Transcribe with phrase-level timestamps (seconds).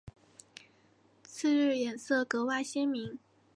[1.21, 3.19] 次日颜色格外鲜明。